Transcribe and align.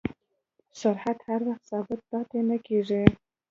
سرعت 0.81 1.17
هر 1.27 1.41
وخت 1.47 1.63
ثابت 1.71 1.99
پاتې 2.09 2.39
نه 2.49 2.57
کېږي. 2.65 3.03